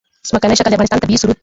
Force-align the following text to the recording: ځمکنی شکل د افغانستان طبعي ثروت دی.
ځمکنی 0.29 0.57
شکل 0.59 0.69
د 0.71 0.75
افغانستان 0.75 1.01
طبعي 1.01 1.17
ثروت 1.21 1.35
دی. 1.37 1.39